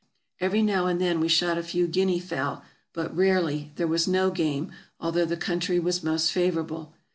[0.39, 4.31] Every now and then we shot a kw guinea fowl, but rarely; there was no
[4.31, 6.95] game, although the country was most favorable.